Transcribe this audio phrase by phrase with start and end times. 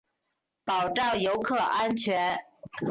[0.65, 2.39] 保障游客安全